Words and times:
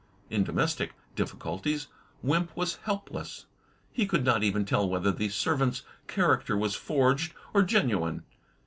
In 0.31 0.43
domestic 0.43 0.95
difficulties 1.15 1.85
Wimp 2.23 2.57
was 2.57 2.77
helpless. 2.85 3.45
He 3.93 4.07
could 4.07 4.25
not 4.25 4.41
even 4.41 4.65
tell 4.65 4.89
whether 4.89 5.11
the 5.11 5.29
servant's 5.29 5.83
"character" 6.07 6.57
was 6.57 6.73
forged 6.73 7.35
or 7.53 7.61
genuine. 7.61 8.23